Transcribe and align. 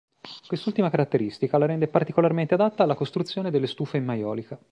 Quest'ultima 0.47 0.89
caratteristica 0.89 1.59
la 1.59 1.67
rende 1.67 1.87
particolarmente 1.87 2.55
adatta 2.55 2.81
alla 2.81 2.95
costruzione 2.95 3.51
delle 3.51 3.67
stufe 3.67 3.97
in 3.97 4.05
maiolica. 4.05 4.59